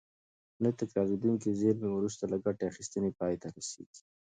نه 0.63 0.69
تکرارېدونکې 0.79 1.49
زېرمې 1.59 1.89
وروسته 1.93 2.23
له 2.31 2.37
ګټې 2.45 2.63
اخیستنې 2.71 3.11
پای 3.19 3.33
ته 3.41 3.47
رسیږي. 3.55 4.01